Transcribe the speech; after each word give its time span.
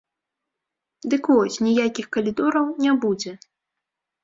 Дык 1.15 1.23
вось, 1.33 1.59
ніякіх 1.67 2.09
калідораў 2.19 2.65
не 2.87 2.91
будзе. 3.07 3.31